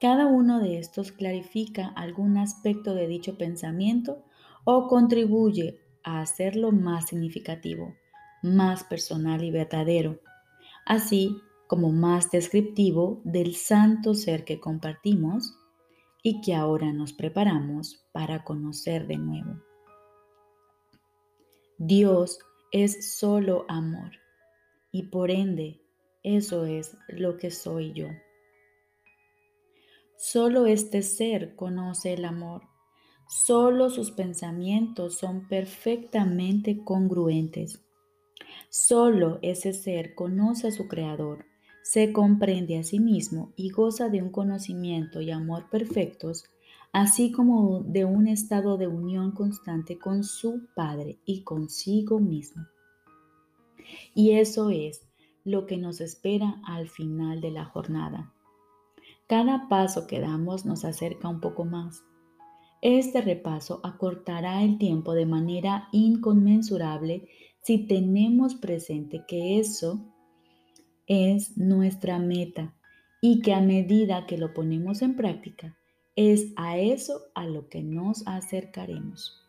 Cada 0.00 0.26
uno 0.26 0.60
de 0.60 0.78
estos 0.78 1.10
clarifica 1.10 1.88
algún 1.88 2.36
aspecto 2.36 2.94
de 2.94 3.08
dicho 3.08 3.38
pensamiento 3.38 4.24
o 4.64 4.88
contribuye 4.88 5.80
a 6.04 6.20
hacerlo 6.20 6.70
más 6.70 7.06
significativo, 7.06 7.94
más 8.42 8.84
personal 8.84 9.42
y 9.42 9.50
verdadero, 9.50 10.20
así 10.84 11.36
como 11.66 11.90
más 11.90 12.30
descriptivo 12.30 13.20
del 13.24 13.54
santo 13.54 14.14
ser 14.14 14.44
que 14.44 14.60
compartimos 14.60 15.56
y 16.22 16.40
que 16.40 16.54
ahora 16.54 16.92
nos 16.92 17.12
preparamos 17.12 18.06
para 18.12 18.44
conocer 18.44 19.06
de 19.06 19.16
nuevo. 19.16 19.62
Dios 21.78 22.38
es 22.72 23.18
solo 23.18 23.66
amor 23.68 24.12
y 24.92 25.08
por 25.08 25.30
ende 25.30 25.82
eso 26.22 26.64
es 26.64 26.96
lo 27.08 27.36
que 27.36 27.50
soy 27.50 27.92
yo. 27.92 28.08
Solo 30.16 30.64
este 30.64 31.02
ser 31.02 31.54
conoce 31.54 32.14
el 32.14 32.24
amor. 32.24 32.62
Solo 33.28 33.90
sus 33.90 34.10
pensamientos 34.10 35.18
son 35.18 35.48
perfectamente 35.48 36.82
congruentes. 36.82 37.84
Solo 38.70 39.38
ese 39.42 39.74
ser 39.74 40.14
conoce 40.14 40.68
a 40.68 40.72
su 40.72 40.88
Creador, 40.88 41.44
se 41.82 42.10
comprende 42.10 42.78
a 42.78 42.84
sí 42.84 43.00
mismo 43.00 43.52
y 43.54 43.68
goza 43.68 44.08
de 44.08 44.22
un 44.22 44.30
conocimiento 44.30 45.20
y 45.20 45.30
amor 45.30 45.68
perfectos, 45.68 46.44
así 46.96 47.30
como 47.30 47.80
de 47.80 48.06
un 48.06 48.26
estado 48.26 48.78
de 48.78 48.88
unión 48.88 49.32
constante 49.32 49.98
con 49.98 50.24
su 50.24 50.66
Padre 50.74 51.18
y 51.26 51.42
consigo 51.42 52.20
mismo. 52.20 52.64
Y 54.14 54.30
eso 54.30 54.70
es 54.70 55.06
lo 55.44 55.66
que 55.66 55.76
nos 55.76 56.00
espera 56.00 56.58
al 56.64 56.88
final 56.88 57.42
de 57.42 57.50
la 57.50 57.66
jornada 57.66 58.32
Cada 59.26 59.68
paso 59.68 60.06
que 60.06 60.20
damos 60.20 60.64
nos 60.64 60.86
acerca 60.86 61.28
un 61.28 61.42
poco 61.42 61.66
más. 61.66 62.02
Este 62.80 63.20
repaso 63.20 63.80
acortará 63.84 64.62
el 64.62 64.78
tiempo 64.78 65.12
de 65.12 65.26
manera 65.26 65.88
inconmensurable 65.92 67.28
si 67.60 67.86
tenemos 67.86 68.54
presente 68.54 69.22
que 69.28 69.58
eso 69.58 70.00
es 71.06 71.58
nuestra 71.58 72.18
meta 72.18 72.74
y 73.20 73.42
que 73.42 73.52
a 73.52 73.60
medida 73.60 74.24
que 74.24 74.38
lo 74.38 74.54
ponemos 74.54 75.02
en 75.02 75.14
práctica, 75.14 75.76
es 76.16 76.52
a 76.56 76.78
eso 76.78 77.26
a 77.34 77.46
lo 77.46 77.68
que 77.68 77.82
nos 77.82 78.26
acercaremos. 78.26 79.42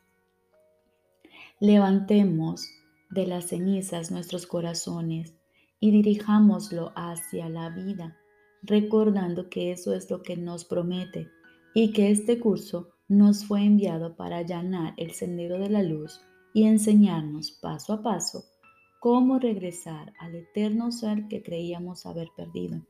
Levantemos 1.60 2.70
de 3.10 3.26
las 3.26 3.48
cenizas 3.48 4.12
nuestros 4.12 4.46
corazones 4.46 5.34
y 5.80 5.92
dirijámoslo 5.92 6.92
hacia 6.96 7.48
la 7.48 7.70
vida, 7.70 8.18
recordando 8.62 9.50
que 9.50 9.72
eso 9.72 9.94
es 9.94 10.12
lo 10.12 10.22
que 10.24 10.36
nos 10.36 10.66
promete 10.66 11.30
y 11.74 11.94
que 11.94 12.12
este 12.12 12.40
curso 12.40 12.90
nos 13.08 13.46
fue 13.46 13.64
enviado 13.64 14.18
para 14.18 14.38
allanar 14.38 14.94
el 14.98 15.12
sendero 15.12 15.58
de 15.60 15.70
la 15.70 15.84
luz 15.84 16.20
y 16.54 16.66
enseñarnos 16.66 17.52
paso 17.52 17.94
a 17.94 18.04
paso 18.04 18.44
cómo 19.00 19.40
regresar 19.40 20.12
al 20.20 20.36
eterno 20.36 20.92
ser 20.92 21.28
que 21.30 21.42
creíamos 21.42 22.06
haber 22.06 22.30
perdido. 22.36 22.82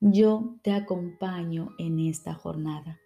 Yo 0.00 0.56
te 0.62 0.72
acompaño 0.72 1.74
en 1.78 1.98
esta 1.98 2.34
jornada, 2.34 3.00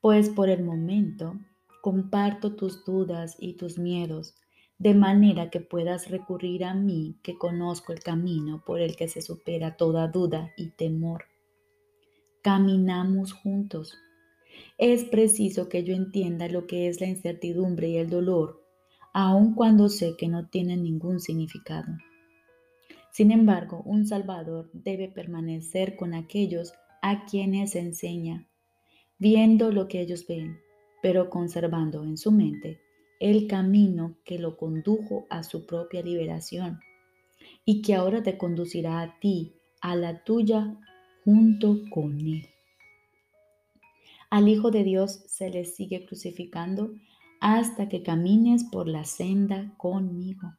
pues 0.00 0.28
por 0.28 0.50
el 0.50 0.62
momento 0.62 1.38
comparto 1.82 2.54
tus 2.54 2.84
dudas 2.84 3.36
y 3.40 3.54
tus 3.54 3.78
miedos, 3.78 4.34
de 4.78 4.94
manera 4.94 5.48
que 5.48 5.60
puedas 5.60 6.10
recurrir 6.10 6.64
a 6.64 6.74
mí 6.74 7.16
que 7.22 7.38
conozco 7.38 7.92
el 7.92 8.00
camino 8.00 8.62
por 8.66 8.80
el 8.80 8.94
que 8.94 9.08
se 9.08 9.22
supera 9.22 9.76
toda 9.76 10.08
duda 10.08 10.52
y 10.56 10.68
temor. 10.70 11.24
Caminamos 12.42 13.32
juntos. 13.32 13.96
Es 14.78 15.04
preciso 15.04 15.68
que 15.68 15.82
yo 15.82 15.94
entienda 15.94 16.48
lo 16.48 16.66
que 16.66 16.88
es 16.88 17.00
la 17.00 17.06
incertidumbre 17.06 17.88
y 17.88 17.96
el 17.96 18.10
dolor 18.10 18.66
aun 19.18 19.54
cuando 19.54 19.88
sé 19.88 20.14
que 20.18 20.28
no 20.28 20.46
tienen 20.46 20.82
ningún 20.82 21.20
significado. 21.20 21.90
Sin 23.16 23.30
embargo, 23.30 23.80
un 23.86 24.06
Salvador 24.06 24.68
debe 24.74 25.08
permanecer 25.08 25.96
con 25.96 26.12
aquellos 26.12 26.74
a 27.00 27.24
quienes 27.24 27.74
enseña, 27.74 28.46
viendo 29.16 29.72
lo 29.72 29.88
que 29.88 30.02
ellos 30.02 30.26
ven, 30.26 30.58
pero 31.00 31.30
conservando 31.30 32.04
en 32.04 32.18
su 32.18 32.30
mente 32.30 32.78
el 33.18 33.46
camino 33.46 34.18
que 34.22 34.38
lo 34.38 34.58
condujo 34.58 35.26
a 35.30 35.44
su 35.44 35.64
propia 35.64 36.02
liberación 36.02 36.78
y 37.64 37.80
que 37.80 37.94
ahora 37.94 38.22
te 38.22 38.36
conducirá 38.36 39.00
a 39.00 39.18
ti, 39.18 39.54
a 39.80 39.96
la 39.96 40.22
tuya, 40.22 40.78
junto 41.24 41.80
con 41.90 42.20
él. 42.20 42.46
Al 44.28 44.46
Hijo 44.46 44.70
de 44.70 44.84
Dios 44.84 45.22
se 45.26 45.48
le 45.48 45.64
sigue 45.64 46.04
crucificando 46.04 46.92
hasta 47.40 47.88
que 47.88 48.02
camines 48.02 48.64
por 48.64 48.86
la 48.86 49.04
senda 49.04 49.72
conmigo. 49.78 50.52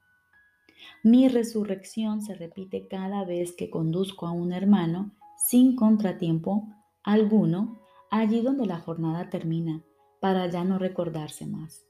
Mi 1.03 1.27
resurrección 1.27 2.21
se 2.21 2.35
repite 2.35 2.87
cada 2.87 3.25
vez 3.25 3.53
que 3.53 3.69
conduzco 3.69 4.27
a 4.27 4.31
un 4.31 4.51
hermano 4.51 5.11
sin 5.37 5.75
contratiempo 5.75 6.67
alguno 7.03 7.79
allí 8.09 8.41
donde 8.41 8.65
la 8.65 8.79
jornada 8.79 9.29
termina, 9.29 9.83
para 10.19 10.47
ya 10.49 10.63
no 10.63 10.79
recordarse 10.79 11.45
más. 11.45 11.85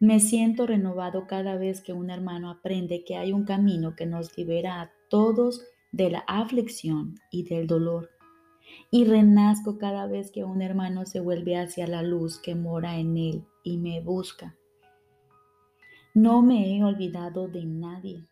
Me 0.00 0.18
siento 0.18 0.66
renovado 0.66 1.26
cada 1.26 1.56
vez 1.56 1.80
que 1.80 1.92
un 1.92 2.10
hermano 2.10 2.50
aprende 2.50 3.04
que 3.04 3.16
hay 3.16 3.32
un 3.32 3.44
camino 3.44 3.94
que 3.94 4.04
nos 4.04 4.36
libera 4.36 4.80
a 4.80 4.90
todos 5.08 5.64
de 5.92 6.10
la 6.10 6.24
aflicción 6.26 7.14
y 7.30 7.44
del 7.44 7.66
dolor. 7.66 8.10
Y 8.90 9.04
renazco 9.04 9.78
cada 9.78 10.06
vez 10.06 10.32
que 10.32 10.44
un 10.44 10.60
hermano 10.60 11.06
se 11.06 11.20
vuelve 11.20 11.56
hacia 11.56 11.86
la 11.86 12.02
luz 12.02 12.40
que 12.40 12.54
mora 12.54 12.98
en 12.98 13.16
él 13.16 13.44
y 13.62 13.78
me 13.78 14.00
busca. 14.00 14.56
No 16.14 16.42
me 16.42 16.76
he 16.76 16.84
olvidado 16.84 17.48
de 17.48 17.64
nadie. 17.64 18.26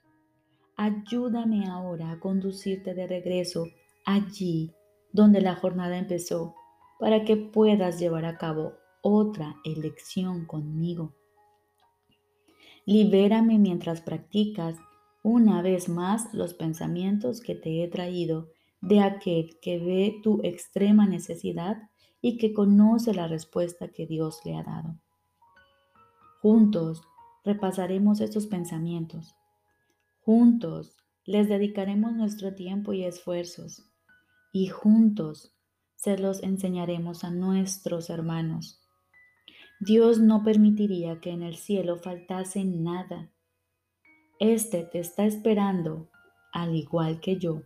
Ayúdame 0.76 1.66
ahora 1.66 2.10
a 2.10 2.20
conducirte 2.20 2.94
de 2.94 3.06
regreso 3.06 3.68
allí 4.04 4.74
donde 5.12 5.40
la 5.40 5.54
jornada 5.54 5.96
empezó 5.96 6.54
para 6.98 7.24
que 7.24 7.36
puedas 7.36 7.98
llevar 7.98 8.26
a 8.26 8.36
cabo 8.36 8.74
otra 9.02 9.56
elección 9.64 10.44
conmigo. 10.44 11.14
Libérame 12.84 13.58
mientras 13.58 14.02
practicas 14.02 14.76
una 15.22 15.62
vez 15.62 15.88
más 15.88 16.32
los 16.34 16.54
pensamientos 16.54 17.40
que 17.40 17.54
te 17.54 17.82
he 17.82 17.88
traído 17.88 18.48
de 18.82 19.00
aquel 19.00 19.58
que 19.60 19.78
ve 19.78 20.20
tu 20.22 20.40
extrema 20.42 21.06
necesidad 21.06 21.78
y 22.20 22.36
que 22.36 22.52
conoce 22.52 23.14
la 23.14 23.26
respuesta 23.26 23.88
que 23.88 24.06
Dios 24.06 24.40
le 24.44 24.56
ha 24.56 24.62
dado. 24.62 24.98
Juntos 26.40 27.02
repasaremos 27.44 28.20
estos 28.20 28.46
pensamientos. 28.46 29.34
Juntos 30.20 30.96
les 31.24 31.48
dedicaremos 31.48 32.12
nuestro 32.12 32.54
tiempo 32.54 32.92
y 32.92 33.04
esfuerzos. 33.04 33.90
Y 34.52 34.68
juntos 34.68 35.54
se 35.96 36.18
los 36.18 36.42
enseñaremos 36.42 37.24
a 37.24 37.30
nuestros 37.30 38.10
hermanos. 38.10 38.80
Dios 39.80 40.18
no 40.18 40.42
permitiría 40.42 41.20
que 41.20 41.30
en 41.30 41.42
el 41.42 41.56
cielo 41.56 41.96
faltase 41.98 42.64
nada. 42.64 43.30
Este 44.38 44.84
te 44.84 44.98
está 44.98 45.24
esperando, 45.24 46.10
al 46.52 46.74
igual 46.74 47.20
que 47.20 47.38
yo. 47.38 47.62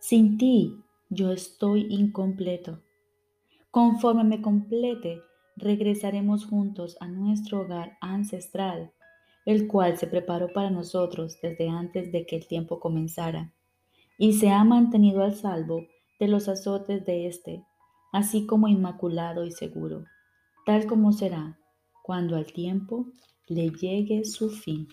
Sin 0.00 0.38
ti, 0.38 0.76
yo 1.08 1.30
estoy 1.30 1.86
incompleto. 1.88 2.82
Conforme 3.70 4.24
me 4.24 4.42
complete, 4.42 5.22
regresaremos 5.56 6.46
juntos 6.46 6.96
a 7.00 7.08
nuestro 7.08 7.62
hogar 7.62 7.96
ancestral, 8.00 8.92
el 9.44 9.66
cual 9.66 9.98
se 9.98 10.06
preparó 10.06 10.52
para 10.52 10.70
nosotros 10.70 11.38
desde 11.42 11.68
antes 11.68 12.12
de 12.12 12.26
que 12.26 12.36
el 12.36 12.46
tiempo 12.46 12.80
comenzara, 12.80 13.52
y 14.18 14.34
se 14.34 14.50
ha 14.50 14.62
mantenido 14.64 15.22
al 15.22 15.34
salvo 15.34 15.86
de 16.20 16.28
los 16.28 16.48
azotes 16.48 17.04
de 17.04 17.26
éste, 17.26 17.64
así 18.12 18.46
como 18.46 18.68
inmaculado 18.68 19.44
y 19.44 19.50
seguro, 19.50 20.04
tal 20.64 20.86
como 20.86 21.12
será 21.12 21.58
cuando 22.02 22.36
al 22.36 22.52
tiempo 22.52 23.06
le 23.48 23.70
llegue 23.70 24.24
su 24.24 24.50
fin. 24.50 24.88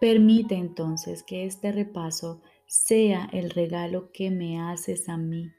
Permite 0.00 0.54
entonces 0.54 1.22
que 1.22 1.44
este 1.44 1.72
repaso 1.72 2.40
sea 2.66 3.28
el 3.32 3.50
regalo 3.50 4.10
que 4.12 4.30
me 4.30 4.58
haces 4.58 5.08
a 5.08 5.18
mí 5.18 5.50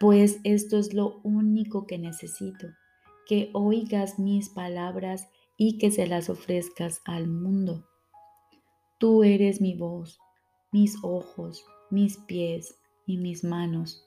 pues 0.00 0.40
esto 0.44 0.76
es 0.78 0.92
lo 0.92 1.20
único 1.22 1.86
que 1.86 1.98
necesito, 1.98 2.68
que 3.26 3.50
oigas 3.52 4.18
mis 4.18 4.48
palabras 4.48 5.28
y 5.56 5.78
que 5.78 5.90
se 5.90 6.06
las 6.06 6.28
ofrezcas 6.28 7.00
al 7.04 7.28
mundo. 7.28 7.86
Tú 8.98 9.22
eres 9.22 9.60
mi 9.60 9.76
voz, 9.76 10.18
mis 10.72 10.96
ojos, 11.02 11.64
mis 11.90 12.16
pies 12.18 12.76
y 13.06 13.18
mis 13.18 13.44
manos, 13.44 14.04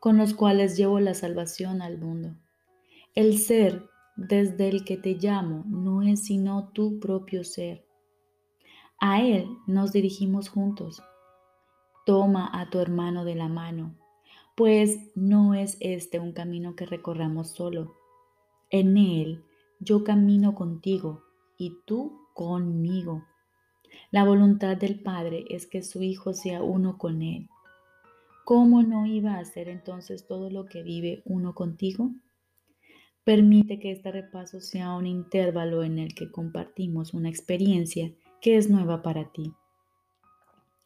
con 0.00 0.16
los 0.16 0.34
cuales 0.34 0.76
llevo 0.76 1.00
la 1.00 1.14
salvación 1.14 1.82
al 1.82 1.98
mundo. 1.98 2.34
El 3.14 3.38
ser 3.38 3.84
desde 4.16 4.68
el 4.68 4.84
que 4.84 4.96
te 4.96 5.14
llamo 5.14 5.64
no 5.66 6.02
es 6.02 6.24
sino 6.24 6.70
tu 6.70 6.98
propio 6.98 7.44
ser. 7.44 7.84
A 8.98 9.22
Él 9.22 9.46
nos 9.66 9.92
dirigimos 9.92 10.48
juntos. 10.48 11.02
Toma 12.06 12.50
a 12.52 12.70
tu 12.70 12.78
hermano 12.78 13.24
de 13.24 13.34
la 13.34 13.48
mano 13.48 13.96
pues 14.56 14.98
no 15.14 15.54
es 15.54 15.76
este 15.80 16.18
un 16.18 16.32
camino 16.32 16.74
que 16.74 16.86
recorramos 16.86 17.50
solo. 17.50 17.94
En 18.70 18.96
él 18.96 19.44
yo 19.78 20.04
camino 20.04 20.54
contigo 20.54 21.22
y 21.58 21.76
tú 21.84 22.26
conmigo. 22.34 23.24
La 24.10 24.24
voluntad 24.24 24.76
del 24.76 25.00
Padre 25.00 25.44
es 25.50 25.66
que 25.66 25.82
su 25.82 26.02
Hijo 26.02 26.32
sea 26.32 26.62
uno 26.62 26.96
con 26.98 27.22
Él. 27.22 27.48
¿Cómo 28.44 28.82
no 28.82 29.06
iba 29.06 29.34
a 29.34 29.40
hacer 29.40 29.68
entonces 29.68 30.26
todo 30.26 30.50
lo 30.50 30.66
que 30.66 30.82
vive 30.82 31.22
uno 31.24 31.54
contigo? 31.54 32.10
Permite 33.24 33.80
que 33.80 33.90
este 33.90 34.12
repaso 34.12 34.60
sea 34.60 34.94
un 34.94 35.06
intervalo 35.06 35.82
en 35.82 35.98
el 35.98 36.14
que 36.14 36.30
compartimos 36.30 37.12
una 37.12 37.28
experiencia 37.28 38.12
que 38.40 38.56
es 38.56 38.70
nueva 38.70 39.02
para 39.02 39.32
ti. 39.32 39.52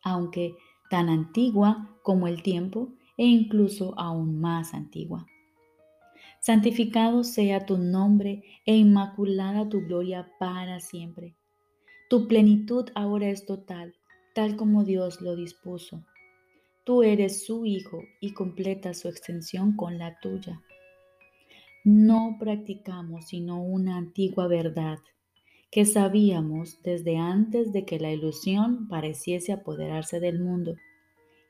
Aunque 0.02 0.54
tan 0.88 1.10
antigua 1.10 1.98
como 2.02 2.26
el 2.26 2.42
tiempo, 2.42 2.88
e 3.20 3.26
incluso 3.26 3.92
aún 3.98 4.40
más 4.40 4.72
antigua. 4.72 5.26
Santificado 6.40 7.22
sea 7.22 7.66
tu 7.66 7.76
nombre 7.76 8.42
e 8.64 8.74
inmaculada 8.74 9.68
tu 9.68 9.82
gloria 9.82 10.32
para 10.38 10.80
siempre. 10.80 11.36
Tu 12.08 12.26
plenitud 12.26 12.88
ahora 12.94 13.28
es 13.28 13.44
total, 13.44 13.94
tal 14.34 14.56
como 14.56 14.84
Dios 14.84 15.20
lo 15.20 15.36
dispuso. 15.36 16.02
Tú 16.84 17.02
eres 17.02 17.44
su 17.44 17.66
Hijo 17.66 18.04
y 18.22 18.32
completa 18.32 18.94
su 18.94 19.08
extensión 19.08 19.76
con 19.76 19.98
la 19.98 20.18
tuya. 20.20 20.62
No 21.84 22.38
practicamos 22.40 23.26
sino 23.26 23.62
una 23.62 23.98
antigua 23.98 24.46
verdad 24.46 24.98
que 25.70 25.84
sabíamos 25.84 26.82
desde 26.82 27.18
antes 27.18 27.70
de 27.74 27.84
que 27.84 28.00
la 28.00 28.12
ilusión 28.12 28.88
pareciese 28.88 29.52
apoderarse 29.52 30.20
del 30.20 30.40
mundo 30.40 30.74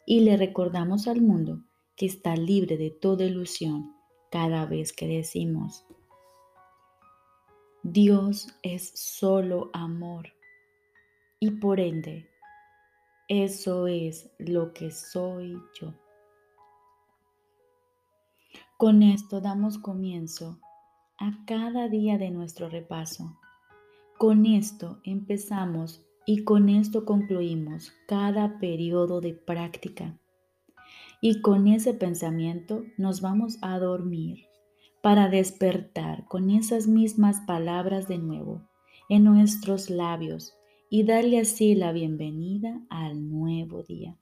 y 0.06 0.20
le 0.20 0.36
recordamos 0.36 1.08
al 1.08 1.20
mundo 1.20 1.62
que 1.96 2.06
está 2.06 2.36
libre 2.36 2.76
de 2.76 2.90
toda 2.90 3.24
ilusión 3.24 3.94
cada 4.30 4.66
vez 4.66 4.92
que 4.92 5.06
decimos, 5.06 5.84
Dios 7.82 8.48
es 8.62 8.92
solo 8.94 9.70
amor 9.72 10.28
y 11.38 11.50
por 11.52 11.80
ende, 11.80 12.28
eso 13.28 13.86
es 13.86 14.30
lo 14.38 14.74
que 14.74 14.90
soy 14.90 15.56
yo. 15.80 15.94
Con 18.76 19.02
esto 19.02 19.40
damos 19.40 19.78
comienzo 19.78 20.58
a 21.18 21.44
cada 21.46 21.88
día 21.88 22.18
de 22.18 22.30
nuestro 22.30 22.68
repaso. 22.68 23.38
Con 24.18 24.46
esto 24.46 25.00
empezamos 25.04 26.04
y 26.32 26.44
con 26.44 26.68
esto 26.68 27.04
concluimos 27.04 27.92
cada 28.06 28.60
periodo 28.60 29.20
de 29.20 29.34
práctica. 29.34 30.16
Y 31.20 31.40
con 31.40 31.66
ese 31.66 31.92
pensamiento 31.92 32.84
nos 32.96 33.20
vamos 33.20 33.58
a 33.62 33.80
dormir 33.80 34.46
para 35.02 35.28
despertar 35.28 36.28
con 36.28 36.50
esas 36.50 36.86
mismas 36.86 37.40
palabras 37.48 38.06
de 38.06 38.18
nuevo 38.18 38.62
en 39.08 39.24
nuestros 39.24 39.90
labios 39.90 40.54
y 40.88 41.02
darle 41.02 41.40
así 41.40 41.74
la 41.74 41.90
bienvenida 41.90 42.80
al 42.90 43.28
nuevo 43.28 43.82
día. 43.82 44.16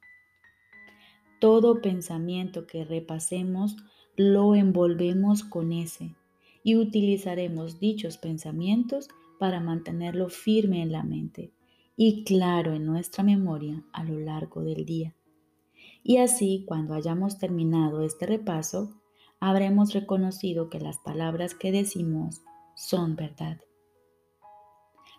Todo 1.42 1.82
pensamiento 1.82 2.66
que 2.66 2.86
repasemos 2.86 3.76
lo 4.16 4.54
envolvemos 4.54 5.44
con 5.44 5.72
ese 5.72 6.14
y 6.64 6.76
utilizaremos 6.76 7.80
dichos 7.80 8.16
pensamientos 8.16 9.10
para 9.38 9.60
mantenerlo 9.60 10.30
firme 10.30 10.80
en 10.80 10.90
la 10.90 11.02
mente 11.02 11.52
y 12.00 12.22
claro 12.22 12.74
en 12.74 12.86
nuestra 12.86 13.24
memoria 13.24 13.82
a 13.92 14.04
lo 14.04 14.20
largo 14.20 14.62
del 14.62 14.84
día. 14.86 15.16
Y 16.04 16.18
así, 16.18 16.64
cuando 16.64 16.94
hayamos 16.94 17.38
terminado 17.38 18.04
este 18.04 18.24
repaso, 18.24 18.94
habremos 19.40 19.92
reconocido 19.92 20.70
que 20.70 20.78
las 20.78 20.98
palabras 20.98 21.56
que 21.56 21.72
decimos 21.72 22.40
son 22.76 23.16
verdad. 23.16 23.58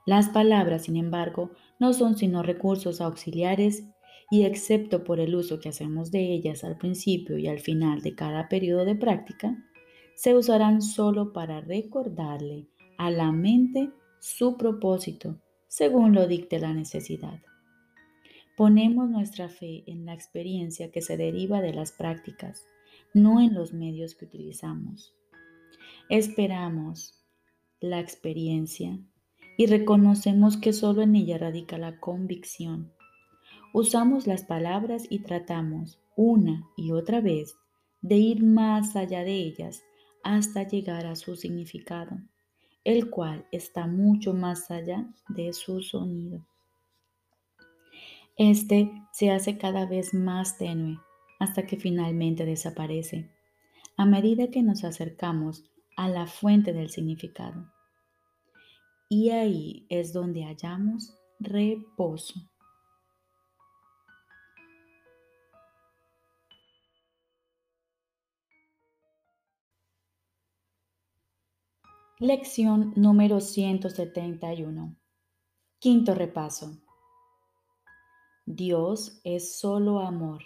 Las 0.05 0.29
palabras, 0.29 0.83
sin 0.83 0.95
embargo, 0.95 1.51
no 1.79 1.91
son 1.91 2.17
sino 2.17 2.43
recursos 2.43 3.01
auxiliares 3.01 3.83
y 4.31 4.45
excepto 4.45 5.03
por 5.03 5.19
el 5.19 5.35
uso 5.35 5.59
que 5.59 5.67
hacemos 5.67 6.11
de 6.11 6.31
ellas 6.31 6.63
al 6.63 6.77
principio 6.77 7.37
y 7.37 7.47
al 7.47 7.59
final 7.59 8.01
de 8.01 8.15
cada 8.15 8.47
periodo 8.47 8.85
de 8.85 8.95
práctica, 8.95 9.53
se 10.15 10.33
usarán 10.33 10.81
solo 10.81 11.33
para 11.33 11.59
recordarle 11.59 12.69
a 12.97 13.11
la 13.11 13.33
mente 13.33 13.91
su 14.21 14.55
propósito, 14.55 15.41
según 15.69 16.13
lo 16.13 16.27
dicte 16.27 16.59
la 16.59 16.73
necesidad. 16.73 17.39
Ponemos 18.57 19.09
nuestra 19.09 19.47
fe 19.47 19.85
en 19.87 20.05
la 20.05 20.13
experiencia 20.13 20.91
que 20.91 21.01
se 21.01 21.15
deriva 21.15 21.61
de 21.61 21.73
las 21.73 21.93
prácticas 21.93 22.65
no 23.13 23.41
en 23.41 23.53
los 23.53 23.73
medios 23.73 24.15
que 24.15 24.25
utilizamos. 24.25 25.15
Esperamos 26.09 27.15
la 27.79 27.99
experiencia 27.99 28.99
y 29.57 29.65
reconocemos 29.65 30.57
que 30.57 30.73
solo 30.73 31.01
en 31.01 31.15
ella 31.15 31.37
radica 31.37 31.77
la 31.77 31.99
convicción. 31.99 32.91
Usamos 33.73 34.27
las 34.27 34.43
palabras 34.43 35.05
y 35.09 35.19
tratamos 35.19 35.99
una 36.15 36.67
y 36.75 36.91
otra 36.91 37.21
vez 37.21 37.55
de 38.01 38.15
ir 38.15 38.43
más 38.43 38.95
allá 38.95 39.23
de 39.23 39.33
ellas 39.33 39.81
hasta 40.23 40.67
llegar 40.67 41.05
a 41.05 41.15
su 41.15 41.35
significado, 41.35 42.17
el 42.83 43.09
cual 43.09 43.45
está 43.51 43.87
mucho 43.87 44.33
más 44.33 44.71
allá 44.71 45.05
de 45.27 45.53
su 45.53 45.81
sonido. 45.81 46.45
Este 48.37 48.91
se 49.11 49.31
hace 49.31 49.57
cada 49.57 49.85
vez 49.85 50.13
más 50.13 50.57
tenue 50.57 50.99
hasta 51.39 51.65
que 51.65 51.77
finalmente 51.77 52.45
desaparece, 52.45 53.29
a 53.97 54.05
medida 54.05 54.49
que 54.49 54.63
nos 54.63 54.83
acercamos 54.83 55.63
a 55.95 56.07
la 56.07 56.25
fuente 56.25 56.73
del 56.73 56.89
significado. 56.89 57.71
Y 59.09 59.31
ahí 59.31 59.85
es 59.89 60.13
donde 60.13 60.43
hallamos 60.43 61.17
reposo. 61.39 62.48
Lección 72.21 72.91
número 72.97 73.39
171. 73.39 74.93
Quinto 75.79 76.13
repaso. 76.13 76.77
Dios 78.45 79.21
es 79.23 79.57
solo 79.57 80.01
amor 80.01 80.43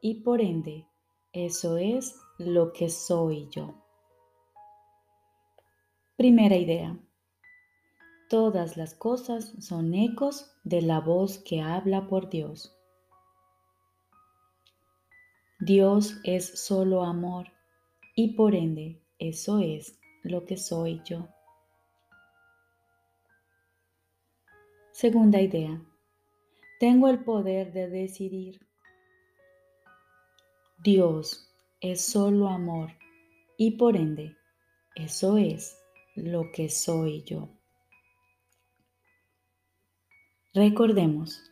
y 0.00 0.22
por 0.22 0.40
ende 0.40 0.86
eso 1.32 1.78
es 1.78 2.14
lo 2.38 2.72
que 2.72 2.88
soy 2.90 3.48
yo. 3.50 3.74
Primera 6.14 6.54
idea. 6.54 6.96
Todas 8.28 8.76
las 8.76 8.94
cosas 8.94 9.52
son 9.58 9.92
ecos 9.94 10.52
de 10.62 10.80
la 10.80 11.00
voz 11.00 11.38
que 11.38 11.60
habla 11.60 12.06
por 12.06 12.30
Dios. 12.30 12.72
Dios 15.58 16.20
es 16.22 16.46
solo 16.64 17.02
amor 17.02 17.48
y 18.14 18.34
por 18.34 18.54
ende 18.54 19.02
eso 19.18 19.58
es 19.58 19.99
lo 20.22 20.44
que 20.44 20.56
soy 20.56 21.02
yo. 21.04 21.28
Segunda 24.92 25.40
idea. 25.40 25.80
Tengo 26.78 27.08
el 27.08 27.24
poder 27.24 27.72
de 27.72 27.88
decidir. 27.88 28.66
Dios 30.78 31.50
es 31.80 32.04
solo 32.04 32.48
amor 32.48 32.90
y 33.56 33.72
por 33.72 33.96
ende 33.96 34.36
eso 34.94 35.38
es 35.38 35.78
lo 36.14 36.52
que 36.52 36.68
soy 36.68 37.22
yo. 37.22 37.48
Recordemos, 40.52 41.50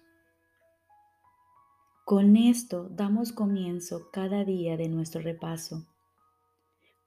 con 2.05 2.37
esto 2.37 2.89
damos 2.91 3.33
comienzo 3.33 4.11
cada 4.11 4.45
día 4.45 4.77
de 4.77 4.89
nuestro 4.89 5.21
repaso. 5.21 5.87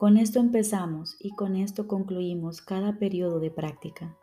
Con 0.01 0.17
esto 0.17 0.39
empezamos 0.39 1.15
y 1.19 1.29
con 1.29 1.55
esto 1.55 1.87
concluimos 1.87 2.63
cada 2.63 2.97
periodo 2.97 3.39
de 3.39 3.51
práctica. 3.51 4.17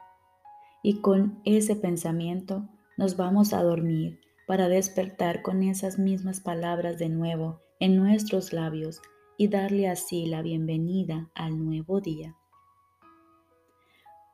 Y 0.82 1.00
con 1.02 1.40
ese 1.44 1.76
pensamiento 1.76 2.68
nos 2.96 3.16
vamos 3.16 3.52
a 3.52 3.62
dormir 3.62 4.18
para 4.48 4.68
despertar 4.68 5.40
con 5.40 5.62
esas 5.62 5.96
mismas 5.96 6.40
palabras 6.40 6.98
de 6.98 7.08
nuevo 7.08 7.60
en 7.78 7.94
nuestros 7.94 8.52
labios 8.52 9.00
y 9.36 9.46
darle 9.46 9.86
así 9.86 10.26
la 10.26 10.42
bienvenida 10.42 11.30
al 11.32 11.64
nuevo 11.64 12.00
día. 12.00 12.34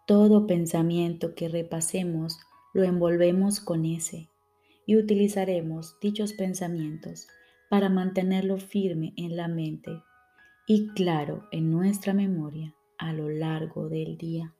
Todo 0.07 0.47
pensamiento 0.47 1.35
que 1.35 1.51
repasemos 1.51 2.39
lo 2.73 2.85
envolvemos 2.85 3.61
con 3.61 3.85
ese 3.85 4.31
y 4.87 4.97
utilizaremos 4.97 6.01
dichos 6.01 6.33
pensamientos 6.33 7.29
para 7.69 7.91
mantenerlo 7.91 8.57
firme 8.57 9.13
en 9.19 9.37
la 9.37 9.47
mente 9.49 10.03
y 10.67 10.89
claro 10.95 11.47
en 11.51 11.71
nuestra 11.71 12.15
memoria 12.15 12.75
a 12.99 13.13
lo 13.13 13.29
largo 13.29 13.89
del 13.89 14.17
día. 14.17 14.55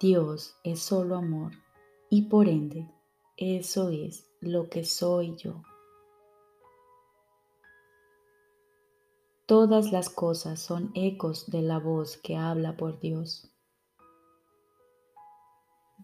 Dios 0.00 0.56
es 0.62 0.80
solo 0.80 1.16
amor 1.16 1.52
y 2.08 2.28
por 2.28 2.48
ende 2.48 2.88
eso 3.36 3.88
es 3.88 4.30
lo 4.40 4.68
que 4.68 4.84
soy 4.84 5.34
yo. 5.36 5.62
Todas 9.46 9.90
las 9.92 10.10
cosas 10.10 10.60
son 10.60 10.90
ecos 10.94 11.50
de 11.50 11.62
la 11.62 11.78
voz 11.78 12.16
que 12.16 12.36
habla 12.36 12.76
por 12.76 13.00
Dios. 13.00 13.52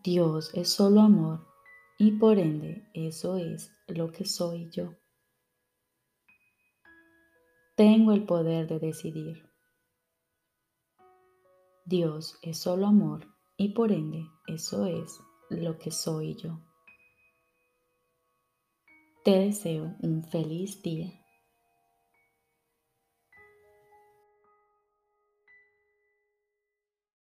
Dios 0.03 0.51
es 0.55 0.71
solo 0.71 1.01
amor 1.01 1.47
y 1.99 2.13
por 2.13 2.39
ende 2.39 2.89
eso 2.95 3.37
es 3.37 3.71
lo 3.87 4.11
que 4.11 4.25
soy 4.25 4.71
yo. 4.71 4.95
Tengo 7.85 8.13
el 8.13 8.23
poder 8.27 8.69
de 8.69 8.79
decidir. 8.79 9.51
Dios 11.85 12.39
es 12.41 12.59
solo 12.59 12.87
amor 12.87 13.27
y 13.57 13.71
por 13.71 13.91
ende 13.91 14.25
eso 14.47 14.87
es 14.87 15.19
lo 15.51 15.79
que 15.79 15.91
soy 15.91 16.37
yo. 16.37 16.61
Te 19.25 19.33
deseo 19.33 19.97
un 20.01 20.23
feliz 20.23 20.81
día. 20.81 21.22